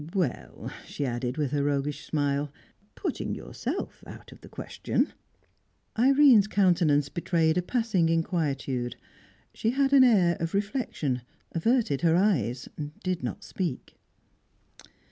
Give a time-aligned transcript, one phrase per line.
[0.15, 2.51] Well," she added, with her roguish smile,
[2.95, 5.13] "putting yourself out of the question."
[5.95, 8.95] Irene's countenance betrayed a passing inquietude.
[9.53, 12.67] She had an air of reflection; averted her eyes;
[13.03, 13.95] did not speak.